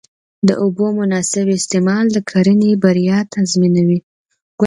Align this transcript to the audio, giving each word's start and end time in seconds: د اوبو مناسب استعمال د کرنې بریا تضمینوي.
د 0.47 0.49
اوبو 0.63 0.85
مناسب 0.99 1.45
استعمال 1.57 2.05
د 2.11 2.17
کرنې 2.29 2.71
بریا 2.83 3.17
تضمینوي. 3.33 3.99